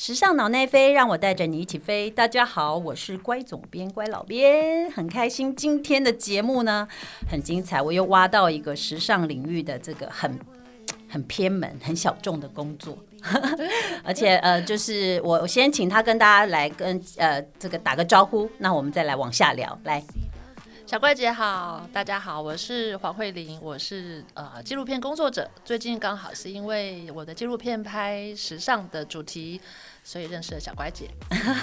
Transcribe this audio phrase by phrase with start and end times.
[0.00, 2.08] 时尚脑内飞，让我带着你一起飞。
[2.08, 6.86] 大家好，我是乖总编乖老编，很开心今天的节目呢
[7.28, 10.38] 很精彩，我又挖到一个时尚领域的这个很
[11.10, 12.96] 很偏门、很小众的工作，
[14.04, 19.76] 而且呃，就是我先请他跟大家来跟呃这个打个招呼，那我们再来往下聊。
[19.82, 20.00] 来，
[20.86, 29.60] 小怪姐好，大家好，我是黄慧玲，我是呃纪录片工作者，最近刚好是因为我的纪录片拍时尚的主题。
[30.10, 31.06] 所以认识了小乖姐，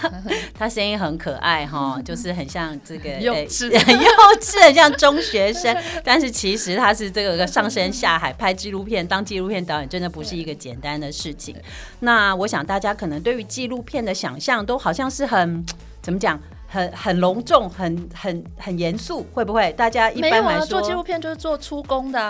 [0.53, 4.05] 她声音很可爱哈， 就是很像这个 幼稚、很幼
[4.39, 5.75] 稚，很像中学生。
[6.03, 11.55] 但是其实她是这个上山下海拍纪录片，当纪录片导演真的不是一个简单的事情。
[12.01, 15.65] 那我想大家可能对于纪录片的想象都好像是很
[16.03, 16.39] 怎么讲？
[16.67, 19.71] 很很隆重，很很很严肃，会不会？
[19.73, 22.29] 大家一般来说做纪录片就是做出工的，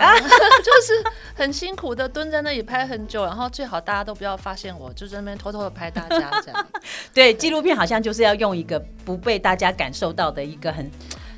[0.62, 1.04] 就是
[1.34, 6.66] 很辛苦的蹲在那里拍很久，然后最好大家都不要发现我，就在那边偷偷的拍大家这样。
[7.12, 10.90] 对，纪录片好像就是要用一个不被大家感受到的一个很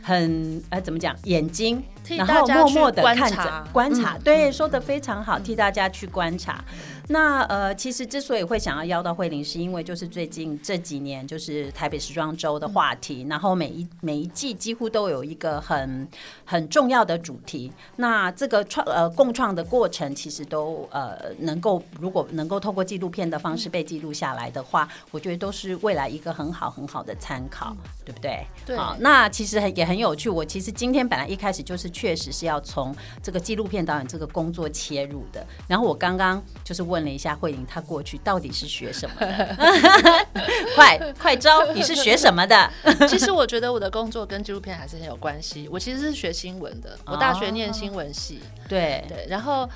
[0.02, 1.82] 很呃怎么讲眼睛，
[2.16, 4.16] 然后默默的看着观察。
[4.18, 6.64] 对，说的非常好，替大家去观察。
[7.10, 16.06] 那呃，其实之所以会想要邀到慧玲，是因为就是最近这几年就是台北时装周的话题，然后每一每一季几乎都有一个很
[16.44, 17.72] 很重要的主题。
[17.96, 28.44] 那这个创呃共创的过程，其实都呃能够如果能够透过纪录片的方式被记录下来的话，我觉得都是未来一个很好很好的参考，对不对？
[28.66, 28.76] 对。
[28.76, 30.28] 好，那其实很也很有趣。
[30.28, 36.98] 我其实今天本来一开始就是确实是要从这个纪录片导演这个工作切入的，然后我刚刚就是问。
[37.04, 39.56] 了一下慧玲，她过去到底是学什么的？
[40.76, 42.70] 快快招，你是学什么的？
[43.08, 45.66] 其实我觉得我的工作跟纪录片还是很有关系。
[45.70, 48.40] 我其实是学新闻的，我大学念新闻系。
[48.68, 49.66] 对对，然后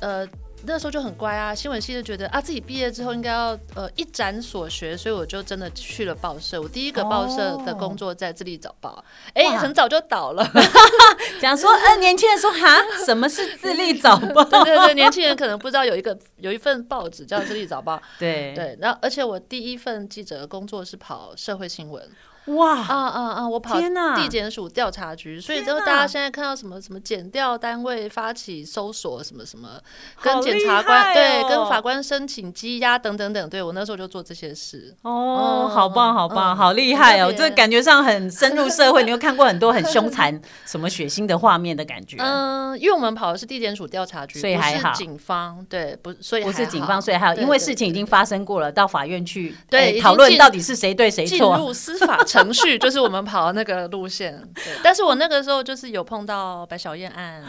[0.00, 0.26] 呃。
[0.64, 6.60] 那时候就很乖啊，新闻系就觉得啊，自己毕业之后应该要呃一展所学，所以我就真的去了报社。
[6.60, 10.48] 我第一个报社的工作在《智利早报》，哎，很早就倒了。
[11.40, 14.42] 讲说，呃，年轻人说哈，什么是《自立早报》？
[14.64, 17.96] 对对对，年轻人可能不知道有一个有一份报纸叫《自立早报》。
[18.18, 22.08] 对对，然后而且我第一份记者工作是跑社会新闻。
[22.46, 23.48] 哇啊啊啊！
[23.48, 29.80] 我跑地检署调查局，所以之后大家现在看到什么什么检调单位发起搜索什么什么，
[30.20, 34.92] 跟检察官对，跟法官申请羁押等等等，对我那时候就做这些事。
[35.02, 37.32] 哦，好棒好棒，好厉害哦！
[37.32, 42.16] 这感觉上很深入社会，你有看过很多很凶残、 什么血腥的画面的感觉。
[42.18, 44.90] 嗯，因为我们跑的是地检署调查局，所以还好。
[44.92, 52.18] 警方对，不所以不是警方，所以还有，因为事情已经发生过了，到法院去对讨论到底是谁对谁错，进入司法。
[52.32, 54.64] 程序就是我们跑的那个路线，对。
[54.82, 57.42] 但是我那个时候就是有碰到白小燕案，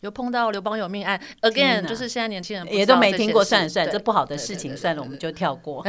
[0.00, 1.20] 有碰到刘邦有命案。
[1.40, 5.84] Again，就是现在年轻人也都没听过，算了算了，这不好的事情算了，我们就跳过。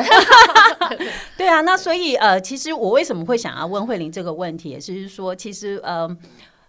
[1.38, 6.10] 对啊，那所以呃，其实我为什么会想要问慧玲这个问题，也是说，其实呃。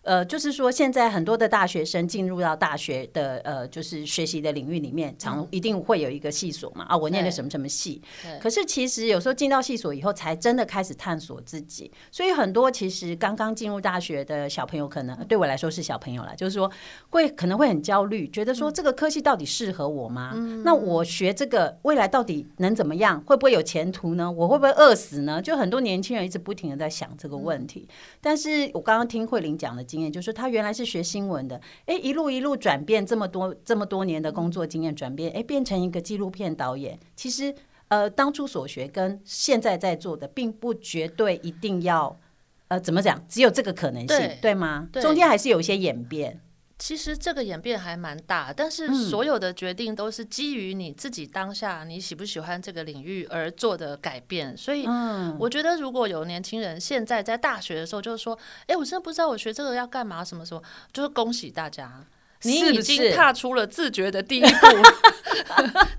[0.05, 6.85] 呃，就是说，现在很多的大学生进入到大学的呃，就是学习的领域里面，常一定会有一个系所嘛。
[6.85, 8.03] 啊，我念的什么什么系？
[8.39, 11.91] 可是其实有时候进到系所以后，才真的开始探索自己。
[12.13, 16.71] 所以很多其实刚刚进入大学的小朋友，可能对我来说是小朋友了，就是说
[17.09, 20.35] 会可能会很焦虑，觉得说这个科系到底适合我吗？
[20.65, 23.19] 那我学这个未来到底能怎么样？
[23.23, 24.31] 会不会有前途呢？
[24.31, 25.41] 我会不会饿死呢？
[25.41, 27.89] 就很多年轻人一直不停的在想这个问题。
[28.21, 29.83] 但是我刚刚听慧玲讲的。
[29.95, 36.99] 经验就是他原来是学新闻的，哎，一路一路转变，这么多这么多年的工作经验转变，哎，变成一个纪录片导演。
[37.15, 37.55] 其实，
[37.87, 42.19] 呃，当初所学跟现在在做的，并不绝对一定要，
[42.67, 43.25] 呃，怎么讲？
[43.29, 44.89] 只有这个可能性，对吗？
[44.95, 46.41] 中间还是有一些演变。
[46.77, 54.57] 其实这个演变还蛮大，但是所有的决定都是基于你自己当下你喜不喜欢这个领域而做的改变。
[54.57, 54.85] 所以，
[55.39, 58.37] 我觉得如果有年轻人现在在大学的时候就是说，
[58.67, 60.61] 哎，我真的不知道我学这个要干嘛，什么什么，
[60.93, 62.05] 就是恭喜大家，
[62.43, 64.67] 你已经踏出了自觉的第一步。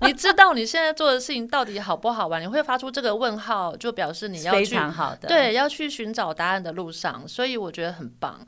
[0.02, 2.40] 你知道你现在做的事情到底好不好玩？
[2.40, 7.26] 你会发出这个问号，就表示你要非常好的对，要去寻找答案的路上。
[7.26, 8.46] 所以我觉得很棒。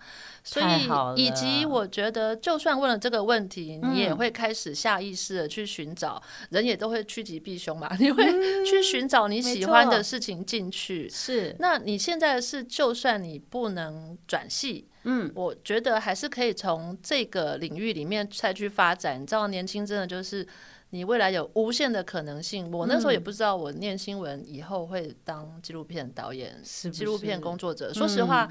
[0.50, 8.24] 所以，以及我觉得，就算问了这个问题，你也会开始下意识的去寻找，人也都会趋吉避凶嘛，你会
[8.64, 11.06] 去寻找你喜欢的事情进去。
[11.10, 19.20] 是，那你现在是，就算你不能转系，嗯，我觉得还是可以从这个领域里面再去发展。
[19.20, 20.48] 你知道，年轻真的就是
[20.88, 22.70] 你未来有无限的可能性。
[22.72, 27.92] 我那时候也不知道，我念新闻以后会当纪录片导演、纪录片工作者。
[27.92, 28.48] 说实话。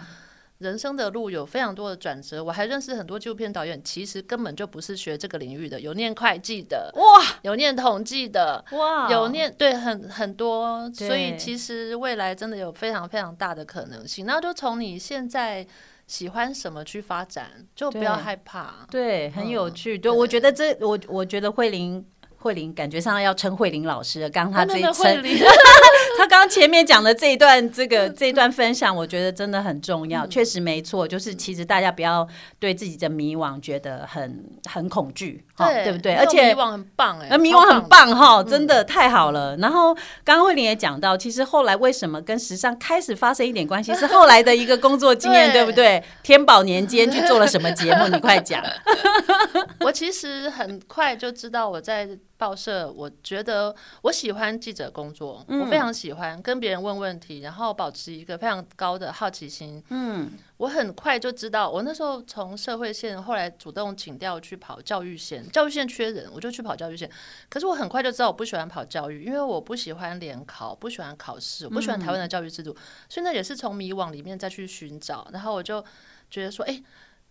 [0.60, 7.02] 人生的路有非常多的转折，我还认识很多纪录片导演，其实根本就不是学这个领域的，有念会计的，哇，
[7.44, 14.26] 有念统计的，哇，有念对很很多，所以其实未来真的有非常非常大的可能性。
[14.26, 15.66] 那就从你现在
[16.08, 18.88] 喜欢什么去发展，就不要害怕。
[18.90, 19.98] 对，很有嗯趣。
[19.98, 22.06] 对，我觉得这我我觉得慧玲。
[22.40, 25.40] 慧玲感觉上要称慧玲老师了，刚刚她这称，理
[26.18, 31.08] 他刚刚前面讲的这一段，这个这一段分享，我觉得真的很重要，确实没错。
[31.08, 32.28] 就是其实大家不要
[32.60, 36.14] 对自己的迷惘觉得很很恐惧，哈对不对？
[36.16, 37.88] 而且迷惘很棒哎、呃，迷惘很。
[37.88, 39.56] 棒哈，真的太好了。
[39.58, 39.94] 然后
[40.24, 46.04] 刚刚慧玲也讲到，其实后来为什么跟时尚开始发生一点关系，是后来的一个工作经验，对 对不对？
[46.22, 48.08] 天宝年间去做了什么节目？
[48.10, 48.62] 你快讲。
[49.80, 59.84] 我其实很快就知道我在报社，我觉得我喜欢记者工作，嗯我非常喜欢跟别人问问题，然后保持一个非常高的好奇心。
[59.90, 67.10] 嗯，我很快就知道，我那时候从社会线后来主动请调去跑教育线，教育线缺人，我就去跑教育线。
[67.50, 72.76] 可是我很快就知道我不喜欢跑教育，因为我不喜欢联考，不喜欢考试，我不喜欢台湾的教育制度，
[73.10, 75.28] 所以那也是从迷惘里面再去寻找。
[75.34, 75.84] 然后我就
[76.30, 76.84] 觉得说，哎、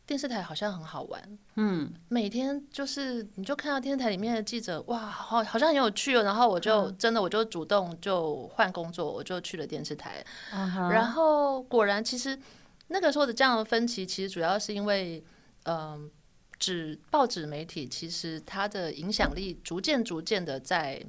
[0.06, 6.22] 电视台好像很好玩，嗯，每天就是你就看到电视台里面的记者，哇，好好像很有趣哦。
[6.22, 10.24] 然后我就、真的我就主动就换工作，我就去了电视台。
[10.52, 12.38] 然后果然，其实
[12.86, 15.24] 那个时候的这样的分歧，其实主要是因为，
[15.64, 16.08] 嗯、
[16.56, 21.02] 纸报纸媒体其实它的影响力逐渐逐渐的在，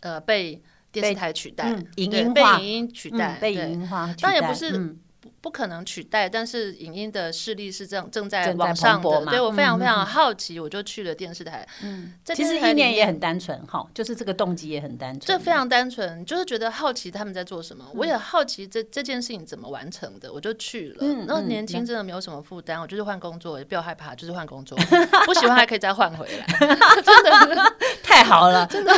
[0.00, 0.62] 呃，被
[0.92, 4.98] 电视台取代，嗯影对音化被影音取代，嗯被对影音化取代，当然也不是嗯
[5.46, 9.30] 不不可能取代，但是影音的势力是正正在正在往上的，蓬勃嘛。
[9.30, 11.64] 对我非常嗯非常好奇，我就去了电视台。
[11.84, 17.92] 嗯，在其实意念也很单纯哈，就是这个动机也很单纯，这非常单纯，就是觉得好奇他们在做什么，嗯。
[17.94, 20.96] 我也好奇这这件事情怎么完成的，我就去了。
[21.00, 24.76] 嗯嗯然后年轻真的没有什么负担，我就是换工作，也不要害怕，就是换工作，
[25.24, 26.46] 不喜欢还可以再换回来，
[27.00, 27.76] 真的。
[28.02, 28.92] 太好了，真的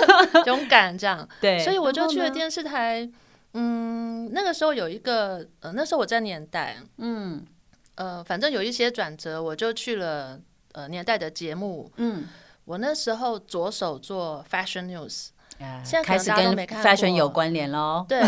[0.47, 1.29] 勇敢这样。
[1.41, 3.06] 对，所以我就去了电视台。
[3.53, 7.47] 嗯，那个时候有一个呃，那时候我在年代，嗯。
[7.95, 10.41] 呃，反正有一些转折，我就去了
[10.71, 11.91] 呃年代的节目。
[11.97, 12.29] 嗯，
[12.65, 15.38] 我那时候左手做 fashion news，啊
[15.85, 18.21] 现在开始跟 fashion 有关联喽，对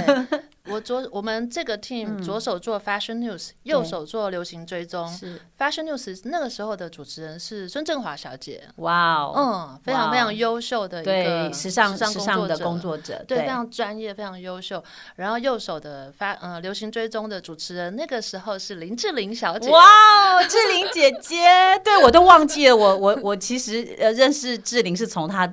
[0.67, 5.09] 我左我们这个 team 左手做 fashion news，、右手做流行追踪。
[5.09, 5.41] 是。
[5.59, 14.83] fashion news 那个时候的主持人是孙振华小姐，哇哦，嗯，非常非常优秀的一对个时尚时时尚的工作者，对，非常专业，非常优秀。
[15.17, 19.69] 然后右手的发呃流行追踪的主持人，那个时候是林志玲小姐。
[19.71, 25.51] 哇哦，志玲姐姐，对我都忘记了，我我我其实呃认识志玲是从她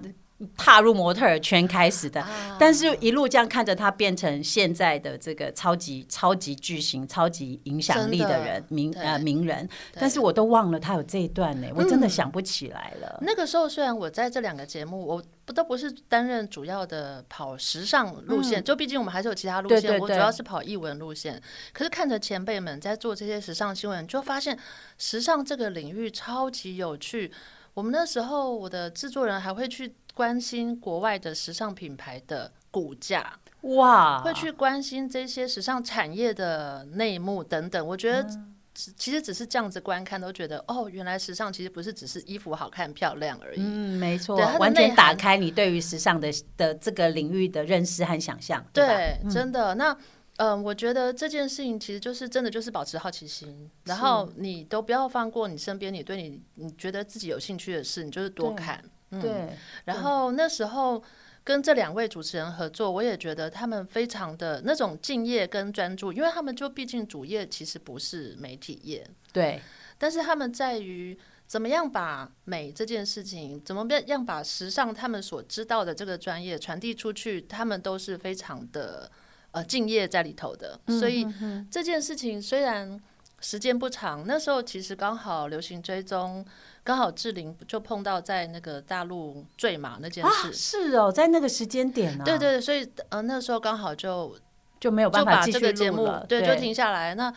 [0.56, 2.57] 踏入模特儿圈开始的，啊。
[2.60, 8.45] 但是一路这样看着他变成现在的这个超级超级巨星、超级影响力的的。
[8.45, 9.01] 人名对。
[9.04, 13.19] 呃名人，但是我都忘了他有这一段呢，我真的嗯想不起来了。
[13.22, 20.00] 那个时候虽然我在这两个节目，我不都不是担任主要的跑时尚路线，就毕竟我们还是有其他路线，对对对。
[20.00, 21.42] 我主要是跑艺文路线。
[21.74, 24.57] 可是看着前辈们在做这些时尚新闻，就发现
[24.98, 27.31] 时尚这个领域超级有趣。
[27.78, 33.32] 我们那时候，我的制作人还会去关心国外的时尚品牌的股价，
[33.62, 37.86] 哇，会去关心这些时尚产业的内幕等等。
[37.86, 38.28] 我觉得
[38.74, 43.60] 其实只是这样子观看，都觉得哦，原来时尚其实不是只是衣服好看漂亮而已。
[43.60, 48.66] 嗯，没错完全打开你对于时尚的的这个领域的认识和想象？
[48.74, 49.76] 对，真的。
[49.76, 49.96] 那
[50.38, 58.84] 嗯、我觉得这件事情其实就是真的就是保持好奇心，然后你都不要放过你身边你对你你觉得自己有兴趣的事，你就是多对看。
[59.10, 61.02] 嗯，对，然后那时候
[61.44, 69.62] 跟这两位主持人合作，我也觉得他们非常的那种敬业跟专注，因为他们就毕竟主业其实不是媒体业，对，
[69.98, 71.18] 但是他们在于
[71.48, 79.10] 怎么样把美这件事情，怎么样把时尚他们所知道的这个专业传递出去，他们都是非常的
[79.51, 80.80] 呃敬业在里头的。
[80.87, 81.25] 所以
[81.69, 82.99] 这件事情虽然
[83.39, 86.45] 时间不长，那时候其实刚好流行追踪，
[86.83, 90.54] 刚好志玲就碰到在那个大陆坠马那件啊，事。
[90.54, 94.35] 是哦，在那个时间点呢、对对，对所以呃那时候刚好就
[94.80, 95.59] 就没有办法继续
[95.92, 97.13] 了，对就停下来。
[97.16, 97.31] 那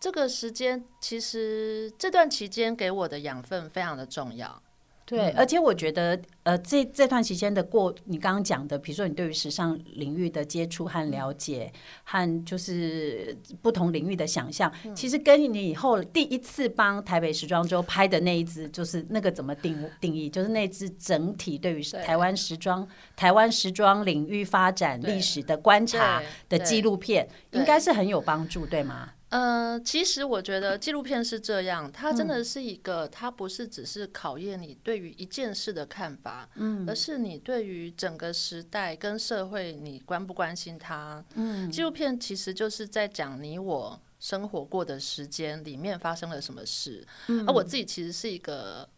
[0.00, 4.62] 这个时间其实这段期间给我的养分非常的重要。
[5.06, 11.72] 对，而且我觉得，呃，这这段期间的过，你刚刚讲的，比如说你对于时尚领域的接触和了解，
[12.02, 22.84] 和就是不同领域的想象，其实跟你以后第一次帮台北时装周拍的那一支，就是那个怎么定定义，就是那支整体对于台湾时装、
[23.14, 29.10] 台湾时装领域发展历史的观察的纪录片，应该是很有帮助，对吗？
[29.36, 41.22] 呃，其实我觉得纪录片是这样，它真的是一个，它不是只是考验你对于一件事的看法，嗯，而是你对于整个时代跟社会，你关不关心它？
[41.34, 47.06] 嗯，纪录片其实就是在讲你我生活过的时间里面发生了什么事，
[47.46, 48.88] 而我自己其实是一个。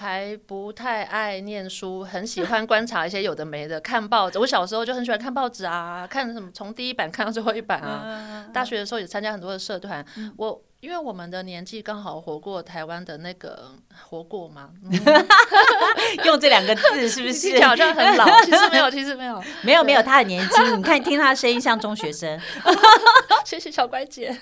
[0.00, 4.38] 还不太爱念书，很喜欢观察一些有的没的，看报纸。
[4.38, 8.46] 我小时候就很喜欢看报纸啊，看什么从第一版看到最后一版啊。
[8.50, 10.02] 大学的时候也参加很多的社团，
[10.38, 10.62] 我。
[10.80, 13.72] 因为我们的年纪刚好活过台湾的那个
[14.08, 14.70] 活过吗？
[16.24, 18.26] 用这两个字是不是好像很老？
[18.44, 20.78] 其实没有，其实没有， 没有没有，他很年轻。
[20.78, 22.40] 你看听他的声音像中学生。
[23.44, 24.34] 谢谢小乖姐。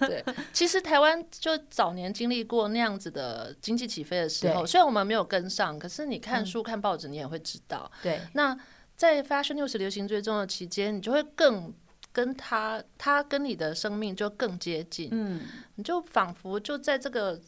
[0.00, 7.90] 对，其实台湾就早年经历过那样子的经济起飞的时候，虽然我们没有跟上，可是你看书看报纸，你也会知道。
[8.02, 8.56] 对，那
[8.96, 11.74] 在 Fashion News 流行追踪的期间，你就会更。
[12.16, 15.42] 跟他，他跟你的生命就更接近，嗯，
[15.74, 17.38] 你就仿佛就在这个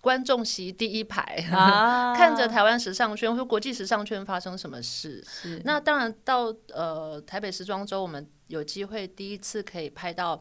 [0.00, 1.44] 观众席第一排，
[2.16, 5.24] 看着台湾时尚圈或国际时尚圈发生什么事。
[5.64, 10.40] 那当然到呃台北时装周，我们有机会第一次可以拍到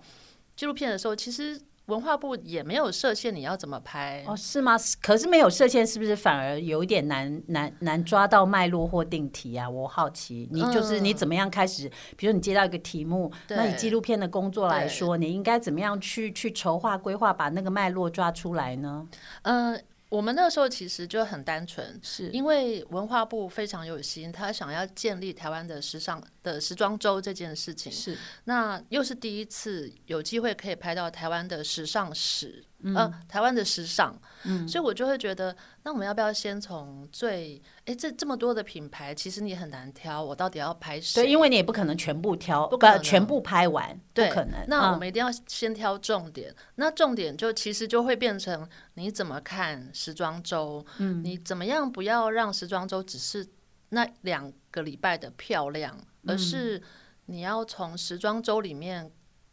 [0.56, 1.60] 纪录片的时候，其实。
[1.88, 4.24] 文化部也没有设限，你要怎么拍？
[4.28, 4.78] 哦，是吗？
[5.02, 9.70] 可是没有设限，是不是反而有一点难难难抓到脉络或定题啊？
[9.70, 11.92] 我好奇，你就是你怎么样开始？
[12.16, 19.08] 比如你接到一个题目，那以纪录片的工作来说，你应该怎么样去去筹划规划，把那个脉络抓出来呢？
[19.44, 19.82] 嗯。
[20.12, 32.66] 我们那时候其实就很单纯，是因为文化部非常有心，他想要建立台湾的时尚的时装周这件事情，是那又是第一次有机会可以拍到台湾的时尚史。
[32.84, 41.22] 嗯，台湾的时尚，嗯，所以我就会觉得，那我们要不要先从最，哎，这这么多的品牌，其实你很难挑，我到底要拍谁？
[41.22, 44.66] 对，因为你也不可能全部挑，不可全部拍完，不可能。
[44.66, 53.48] 那我们一定要先挑重点，那重点就其实就会变成你怎么看时装周，嗯，你怎么样不要让时装周只是
[53.92, 56.82] 那两个礼拜的漂亮，而是
[57.28, 59.10] 你要从时装周里面。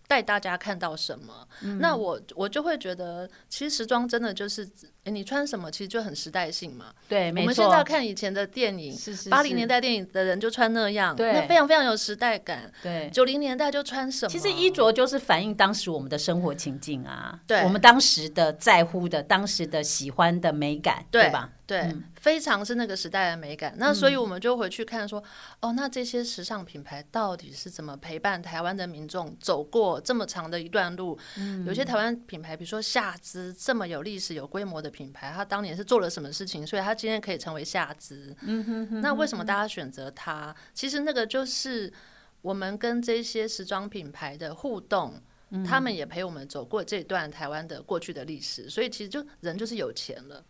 [0.09, 1.47] 带大家看到什么？
[1.81, 4.67] 那我我就会觉得，其实时装真的就是，
[5.11, 6.87] 你穿什么其实就很时代性嘛。
[7.09, 8.97] 对，我们现在看以前的电影，
[9.31, 12.71] 八零年代电影的人就穿那样，那非常非常有时代感。
[12.83, 14.31] 对，九零年代就穿什么？
[14.31, 21.51] 其实衣着就是反映当时我们的生活情境啊，对，我们当时的在乎的、当时的喜欢的美感，对吧？
[21.67, 23.75] 对，非常是那个时代的美感。
[23.77, 25.23] 那所以我们就回去看说，
[25.61, 31.19] 哦，那这些时尚品牌到底是怎么陪伴台湾的民众走过这么长的一段路？
[31.67, 38.35] 有些台湾品牌，比如说夏姿这么有历史、有规模的品牌，他当年是做了什么事情，所以他今天可以成为夏姿？
[38.43, 39.01] 嗯哼。
[39.01, 40.53] 那为什么大家选择他？
[40.75, 41.93] 其实那个就是
[42.43, 45.15] 我们跟这些时装品牌的互动，
[45.65, 48.69] 他们也陪我们走过这段台湾的过去的历史。
[48.69, 50.45] 所以其实就人就是有钱了。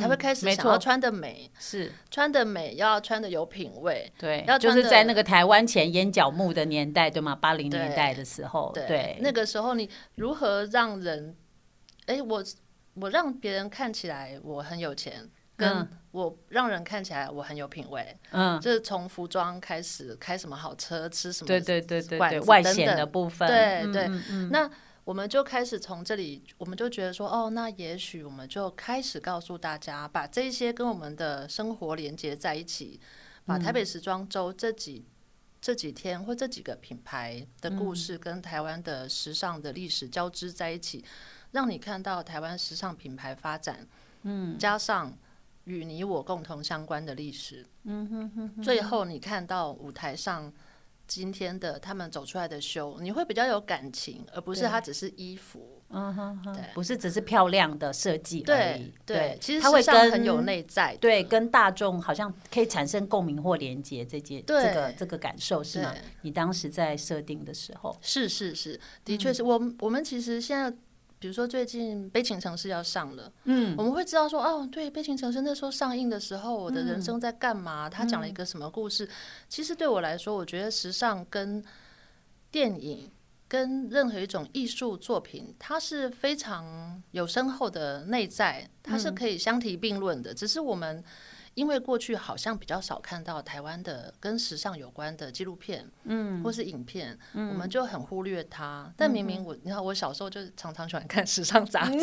[0.00, 7.36] 才会开始想要穿的美，是穿的美，要穿的有品味，对，要就是在那个台湾前眼角木的年代，对吗？
[7.36, 11.36] 八零年代的时候，对，那个时候你如何让人，
[12.06, 12.42] 哎，我
[13.00, 24.08] 我让别人看起来我很有钱，跟我让人看起来我很有品味，嗯，就是从服装开始，开什么好车，吃什么，对对对对对，外显的部分，对对，
[24.50, 24.70] 那。
[25.06, 33.00] 我们就开始从这里，我们就觉得说，哦，那也许我们就开始告诉大家，把这些跟我们的生活连接在一起，
[33.44, 35.06] 把台北时装周这几
[35.60, 41.04] 这几天或这几个品牌的故事跟台湾的时尚的历史交织在一起，
[41.52, 43.86] 让你看到台湾时尚品牌发展，
[44.22, 45.12] 嗯，加上
[45.64, 50.52] 与你我共同相关的历史，嗯哼哼，最后你看到舞台上。
[51.08, 58.92] 今天的他们走出来的秀，你会比较有感情，而不是它只是衣服，嗯哼哼，对，不是只是漂亮的设计而已。
[59.06, 65.94] 对，其实它会跟很有内在，对，跟大众好像可以产生共鸣或连接，这件这个这个感受是吗？
[66.22, 70.76] 你当时在设定的时候，是是是，的确是我我们其实现在。
[71.18, 77.88] 比如说最近《悲情城市》要上了，嗯，我们会知道说，哦，对，《悲情城市》那时候上映的时候，我的人生在干嘛？
[77.88, 79.08] 他讲了一个什么故事？
[79.48, 81.64] 其实对我来说，我觉得时尚跟
[82.50, 83.10] 电影
[83.48, 90.34] 跟任何一种艺术作品，它是非常有深厚的内在，它是可以相提并论的。
[90.34, 91.02] 只是我们。
[91.56, 98.92] 因为过去好像比较少看到台湾的跟时尚有关的纪录片，嗯，或是影片，我们就很忽略它。
[98.94, 101.98] 但明明我，你看我小时候就常常喜欢看时尚杂志，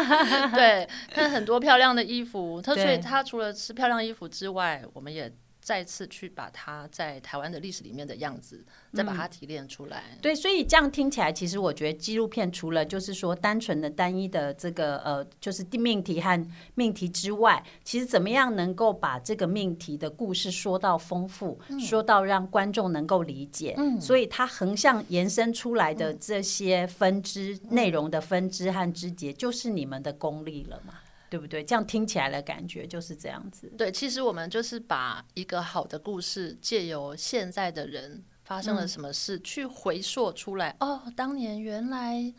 [0.56, 2.62] 对，看很多漂亮的衣服。
[2.62, 5.30] 它所以它除了是漂亮衣服之外，我们也
[5.64, 10.02] 再次去把它在台湾的历史里面的样子，再把它提炼出来。
[10.20, 23.72] 对，所以这样听起来，其实我觉得纪录片除了就是说单纯的单一的这个呃，就是命题和命题之外，其实怎么样能够把这个命题的故事说到丰富，说到让观众能够理解。
[23.78, 30.92] 嗯，所以它横向延伸出来的这些分支内容的分支和枝节，就是你们的功力了嘛？
[31.34, 31.64] 对不对？
[31.64, 33.66] 这样听起来的感觉就是这样子。
[33.76, 40.76] 对，其实我们就是把一个好的故事，借由现在的人发生了什么事，去回溯出来。
[40.78, 42.32] 哦，当年原来。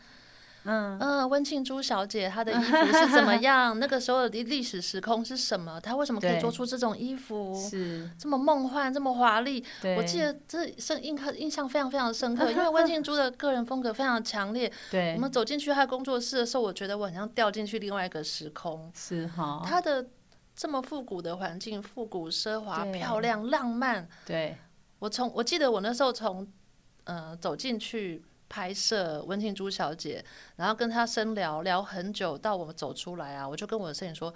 [0.66, 3.78] 嗯嗯，温庆珠小姐她的衣服是怎么 样？
[3.78, 5.80] 那个时候的历史时空是什么？
[5.80, 7.54] 她为什么可以做出这种衣服？
[7.70, 9.64] 是这么梦幻，这么华丽？
[9.96, 14.70] 我记得这深印刻印象非常非常深刻，因为温庆珠的个人风格非常强烈。
[14.90, 18.90] 对，我们走进去她工作室的时候，我觉得我好像掉进去另外一个时空。
[18.94, 20.06] 是哈，她的
[20.54, 24.08] 这么复古的环境，复古、奢华、漂亮、浪漫。
[24.24, 24.56] 对，
[24.98, 26.46] 我从我记得我那时候从
[27.04, 28.24] 呃走进去。
[28.48, 30.24] 拍摄温庆珠小姐，
[30.56, 34.32] 然后跟她深聊聊很久，到我们走出来啊，我就跟我的摄影说，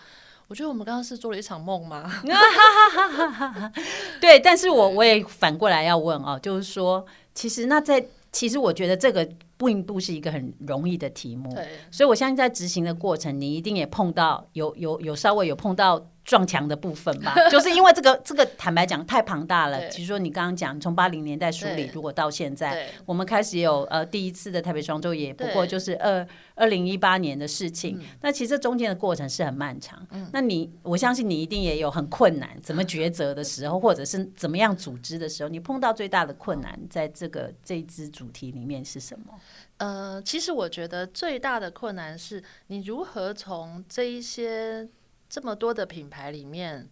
[0.49, 2.11] 我觉得我们刚刚是做了一场梦吗？
[4.21, 16.07] 对，但是我我也反过来要问啊，就是说，其实那在其实我觉得这个并不是一个很容易的题目，对，所以我相信在执行的过程，你一定也碰到有有有稍微有碰到。
[16.31, 19.89] 撞墙的部分吧， 就是因为这个这个坦白讲太庞大了。
[19.89, 28.01] 其实说你刚刚讲从八零年代梳理，如果到现在，我们开始有呃第一次的台北双周也不过就是二二零一八年的事情。
[28.21, 30.07] 那其实中间的过程是很漫长。
[30.33, 39.35] 那你我相信你一定也有很困难，怎么抉择的时候，或者是怎么样组织的时候，你碰到最大的困难，在这个这一支主题里面是什么？
[39.79, 44.89] 呃，其实我觉得最大的困难是你如何从这一些。
[45.31, 46.91] 这么多的品牌里面，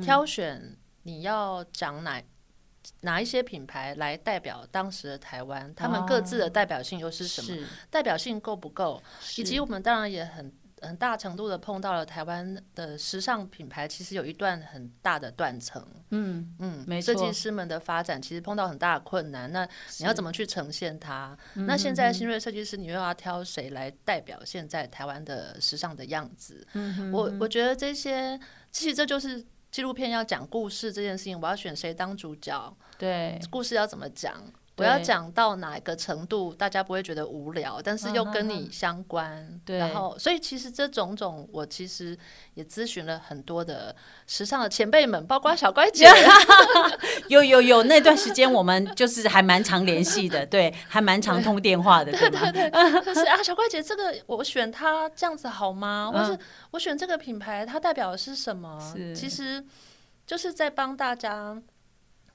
[0.00, 2.22] 挑选你要讲哪
[3.00, 5.74] 哪一些品牌来代表当时的台湾？
[5.74, 7.66] 他们各自的代表性又是什么？
[7.90, 9.02] 代表性够不够？
[9.38, 10.52] 以及我们当然也很。
[10.82, 15.84] 很大程度的碰到了台湾的时尚品牌，其实有一段很大的断层。
[16.10, 19.50] 嗯嗯，没错设计师们的发展其实碰到很大的困难。
[19.52, 19.68] 那
[19.98, 21.36] 你要怎么去呈现它？
[21.54, 26.66] 那现在新锐设计师，你又要挑谁来代表现在台湾的时尚的样子？
[27.12, 28.38] 我我觉得这些，
[28.70, 31.38] 其实这就是纪录片要讲故事这件事情。
[31.40, 32.76] 我要选谁当主角？
[32.96, 34.34] 对，故事要怎么讲？
[34.78, 39.60] 我要讲到哪一个程度，大家不会觉得无聊，但是又跟你相关。
[39.64, 42.16] 对，然后所以其实这种种，我其实
[42.54, 43.94] 也咨询了很多的
[44.26, 46.06] 时尚的前辈们，包括小乖姐。
[47.28, 52.70] 有有有，那段时间我们就是还蛮常联系的，对，还蛮常通电话的，对对对。
[53.04, 56.10] 就是啊，小乖姐，这个我选它这样子好吗？
[56.12, 56.38] 或是
[56.70, 58.78] 我选这个品牌，它代表的是什么？
[59.14, 59.64] 其实
[60.24, 61.60] 就是在帮大家。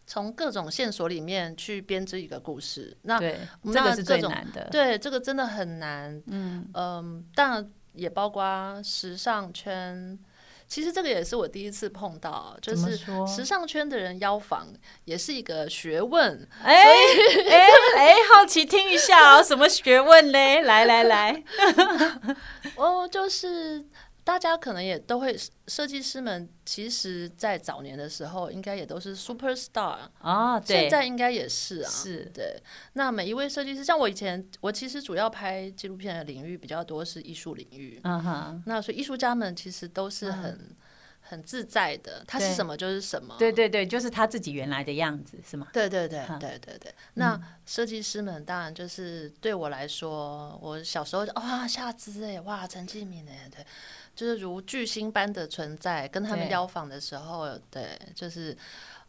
[0.05, 4.67] 从各种线索里面去编织一个故事，那这个是最难的。
[4.71, 6.21] 对，这个真的很难。
[6.27, 10.19] 嗯嗯，当然也包括时尚圈。
[10.65, 14.67] 其实这个也是我第一次碰到，就是时尚圈的人邀访
[15.05, 16.47] 也是一个学问。
[16.63, 20.61] 哎哎哎，好奇听一下哦，什么学问嘞？
[20.63, 21.43] 来来来，
[22.75, 23.85] 哦，就是。
[24.23, 32.57] 大家可能也都会，设计师们其实，在早年的时候，应该也都是 super star 啊，现在应该也是啊，是对。
[32.93, 38.63] 那每一位设计师，像我以前，我其实主要拍纪录片的领域比较多是艺术领域，嗯哼。
[38.65, 40.57] 那所以艺术家们其实都是很
[41.19, 45.67] 很自在的，他是什么就是什么，对对对，就是他自己原来的样子，是吗？
[45.73, 46.93] 对对对对对对。
[47.15, 53.65] 那设计师们当然就是对我来说，我小时候哇夏姿哎，哇陈继敏哎，对。
[54.15, 58.55] 就是如巨星般的存在，跟他们邀访的时候，对，就是，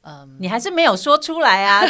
[0.02, 1.82] 嗯，你还是没有说出来啊！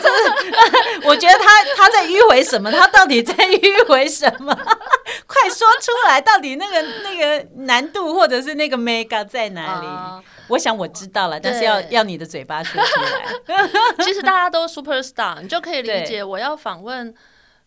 [1.07, 2.71] 我觉得他他在迂回什么？
[2.73, 4.53] 他到底在迂回什么？
[5.27, 6.21] 快说出来！
[6.21, 10.25] 到底那个那个难度或者是那个 mega 在哪里？
[10.49, 13.65] 我想我知道了，但是要要你的嘴巴说出来。
[14.05, 16.23] 其实大家都 super star，你就可以理解。
[16.23, 17.15] 我要访问，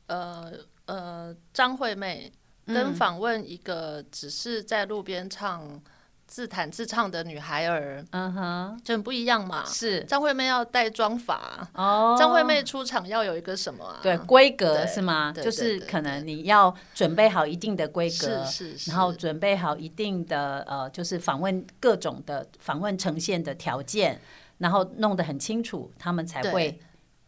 [0.07, 0.51] 呃
[0.86, 2.31] 呃，张惠妹。
[2.67, 5.82] 跟访问一个只是在路边唱
[6.27, 9.63] 自弹自唱的女孩儿，嗯哼，就很不一样嘛。
[9.65, 13.95] 是张惠妹要带妆法哦，张惠妹出场要有一个什么？
[14.01, 15.34] 对，规格是吗？
[15.34, 24.19] 就是可能你要准备好一定的规格，是是，然后准备好一定的呃，就是访问各种的访问呈现的条件，
[24.58, 26.77] 然后弄得很清楚，他们才会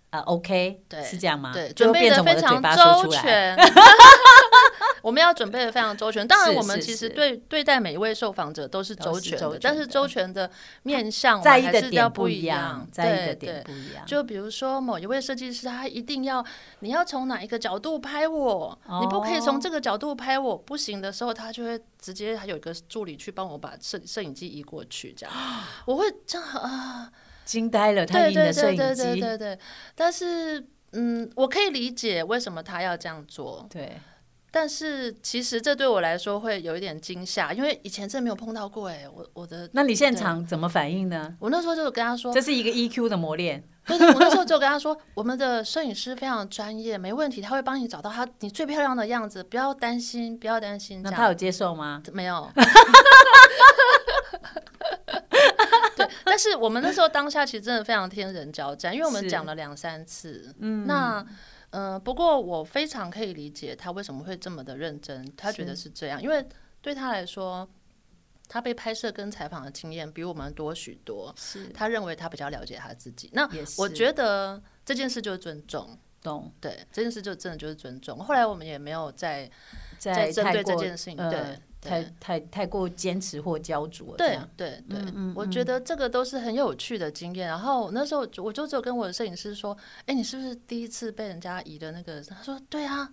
[0.09, 1.53] 呃 OK，对，是这样吗？
[1.53, 3.55] 对，准备的非常周全。
[5.01, 6.27] 我们要准备的非常周全。
[6.27, 10.49] 当然，我们其实对对待每一位受访者都是周全的，但是周全的
[10.83, 13.63] 面向在意的点不一样，在意的对点对。
[13.63, 14.05] 不一样。
[14.05, 16.45] 就比如说某一位设计师，他一定要
[16.79, 25.35] 你要从哪一个角度拍我，你不可以哦从这个角度拍我，不行的时候，他就会直接还有一个助理去帮我把摄摄影机移过去， 这样
[25.85, 27.11] 我会这样啊，
[27.45, 29.59] 惊呆了，他对对印的摄影对对对对，
[29.95, 33.99] 但是嗯，我可以理解为什么他要这样做，对，
[34.51, 41.35] 但是其实这对我来说会有一点惊吓，因为以前真的没有碰到过哎，我我的那你现场怎么反应呢？
[41.39, 51.01] 我那时候就有跟他说，这是一个 EQ 的磨练， 对对，我那时候就跟他说，我们的摄影师非常专业，没问题，他会帮你找到他你最漂亮的样子，不要担心，不要担心。
[51.03, 52.01] 那他有接受吗？
[52.13, 52.51] 没有？
[55.95, 60.53] 对，但是我们那时候当下其实真的非常天人交战，因为我们讲了两三次。
[60.59, 61.25] 嗯，那
[61.71, 66.45] 呃，不过我非常可以理解他为什么会这么的认真，他觉得是这样，因为
[66.81, 67.69] 对他来说。
[68.51, 73.29] 他被拍摄跟采访的经验比我们多许多，是他认为他比较了解他自己。
[73.31, 78.17] 那我觉得这件事就是尊重，懂，对这件事就真的就是尊重。
[78.17, 79.47] 后来我们也没有再
[79.99, 87.47] 再针对这件事情，呃对太太太过坚持或焦灼对对对嗯，我觉得这个都是很有趣的经验。
[87.47, 93.09] 然后那时候我就只有跟我的摄影师说：“哎，你是不是第一次被人家移的那个？”他说：“对啊。”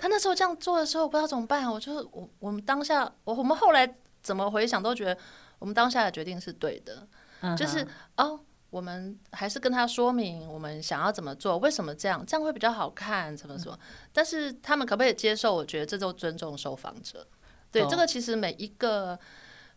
[0.00, 1.70] 他那时候这样做的时候，我不知道怎么办。
[1.70, 5.16] 我就是我我们当下，我我们后来怎么回想，都觉得
[5.58, 7.06] 我们当下的决定是对的。
[7.42, 13.78] 嗯就是哦，我们还是跟他说明我们想要怎么做，为什么这样，这样会比较好看，怎么说？
[14.12, 15.54] 但是他们可不可以接受？
[15.54, 17.26] 我觉得这都尊重受访者。
[17.72, 19.18] 对，这个其实每一个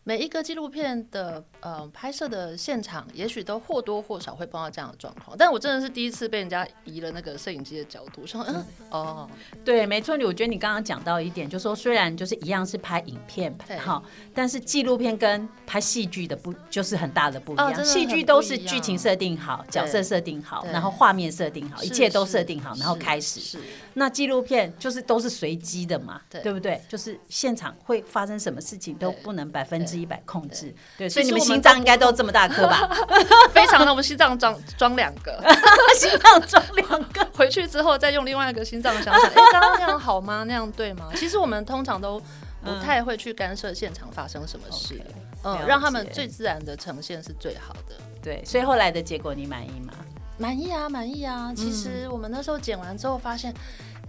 [0.08, 5.36] 每一个纪录片的呃拍摄的现场，也许都或多或少会碰到这样的状况。
[5.36, 9.28] 但我真的是第一次被人家移了那个摄影机的角度，说嗯哦，
[9.64, 14.00] 对，没错，我觉得你刚刚讲到一点，就说虽然就是一样是拍影片对好，
[14.32, 17.72] 但是纪录片跟拍戏剧的不就是很大的不一样。
[17.72, 23.40] 哦戏剧都是剧情设定好，角色设定好，然后画面设定好，一切都设定好，然后开始。
[23.40, 23.58] 是
[23.94, 26.80] 那纪录片就是都是随机的嘛，对对不对？
[26.88, 32.88] 就是现场会发生什么事情都不能百分之一百控制，对，其所以你们心脏应该都这么大颗吧？
[33.52, 35.42] 非常的，我们心脏装装两个，
[35.98, 40.44] 心脏装两个， 回去之后再用另外一个心脏想想，哎、刚刚那样好吗？
[40.46, 41.08] 那样对吗？
[41.16, 42.20] 其实我们通常都
[42.64, 45.00] 不太会去干涉现场发生什么事，
[45.44, 47.94] 嗯，让他们最自然的呈现是最好的。
[48.22, 49.92] 对，所以后来的结果你满意吗？
[50.38, 51.50] 满意啊，满意啊！
[51.56, 53.54] 其实我们那时候剪完之后发现，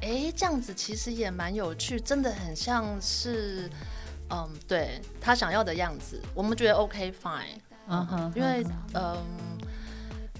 [0.01, 3.69] 哎、这样子其实也蛮有趣，真的很像是，
[4.29, 9.17] 嗯，对他想要的样子，我们觉得 OK fine，嗯哼，因为嗯，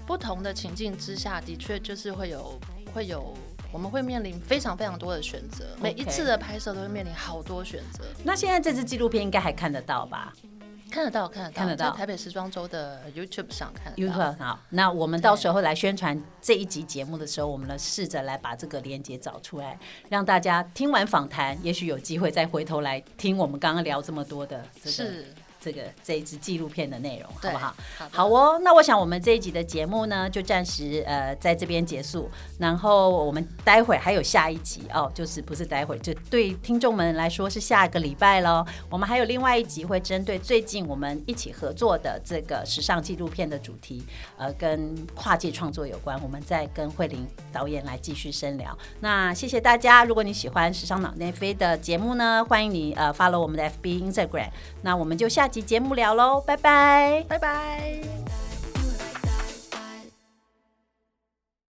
[0.06, 2.58] 不同的情境之下，的确就是会有
[2.92, 3.34] 会有，
[3.72, 8.04] 我们会面临非常非常多的选择，每一次的拍摄都会面临好多选择。
[8.24, 10.32] 那现在这支纪录片应该还看得到吧
[10.90, 14.14] 看得到，看得到，看得到在台北时装周的 YouTube 上看得到。
[14.14, 27.74] ？YouTube 好，那我们到时候来宣传这一集节目的时候，我们呢试着来把这个链接找出来，让大家听完访谈，也许有机会再回头来听我们刚刚聊这么多的这个是，这个这一支纪录片的内容，好不好？
[27.98, 32.30] 好好哦，那我想我们这一集的节目呢，就暂时呃在这边结束。
[32.58, 38.64] 然后我们待会还有下一集哦，就是不是待会，就对听众们来说是下个礼拜喽。
[38.90, 44.04] 我们还有另外一集会针对最近我们一起合作的这个时尚纪录片的主题，
[44.36, 48.76] 呃，跟跨界创作有关，我们再跟慧玲导演来继续深聊。
[49.00, 54.50] 那谢谢大家，如果你喜欢时尚脑内飞的节目呢，欢迎你呃 follow 我们的 FB、Instagram。
[54.82, 57.24] 那我们就下期节目聊喽，拜拜。
[57.28, 58.00] 拜拜。